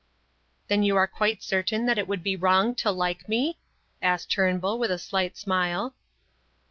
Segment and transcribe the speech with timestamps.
[0.67, 3.59] "Then you are quite certain that it would be wrong to like me?"
[4.01, 5.93] asked Turnbull, with a slight smile.